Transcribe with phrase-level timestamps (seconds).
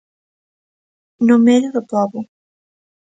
[1.27, 2.19] No medio do pobo.